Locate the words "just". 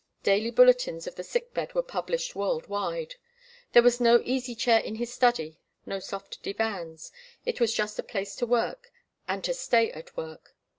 7.75-7.99